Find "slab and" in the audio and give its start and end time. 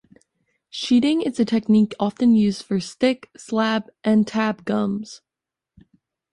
3.37-4.25